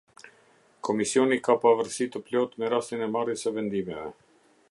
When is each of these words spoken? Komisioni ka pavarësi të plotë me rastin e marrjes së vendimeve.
Komisioni 0.87 1.37
ka 1.47 1.55
pavarësi 1.65 2.09
të 2.15 2.23
plotë 2.29 2.63
me 2.63 2.73
rastin 2.77 3.05
e 3.09 3.13
marrjes 3.17 3.47
së 3.49 3.57
vendimeve. 3.59 4.09